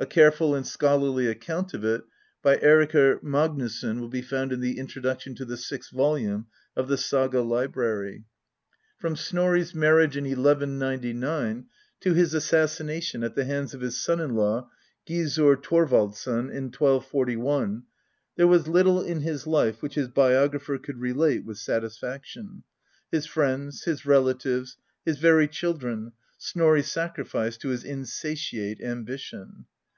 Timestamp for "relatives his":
24.06-25.18